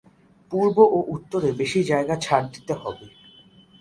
পূর্ব 0.51 0.77
এবং 0.87 1.01
উত্তরে 1.15 1.49
বেশি 1.61 1.79
জায়গা 1.83 2.15
ছাড় 2.15 2.47
দিতে 2.53 2.73
হবে। 2.73 3.05